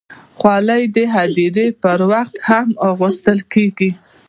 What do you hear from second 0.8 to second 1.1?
د